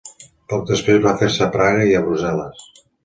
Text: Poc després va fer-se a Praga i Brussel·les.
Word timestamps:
Poc 0.53 0.63
després 0.69 1.03
va 1.03 1.13
fer-se 1.19 1.43
a 1.47 1.49
Praga 1.59 1.85
i 1.91 1.93
Brussel·les. 2.09 2.65